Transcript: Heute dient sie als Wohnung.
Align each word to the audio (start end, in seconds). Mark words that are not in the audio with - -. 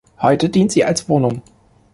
Heute 0.19 0.49
dient 0.49 0.71
sie 0.71 0.83
als 0.83 1.07
Wohnung. 1.09 1.43